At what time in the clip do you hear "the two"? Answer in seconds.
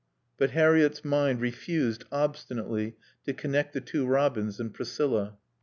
3.73-4.07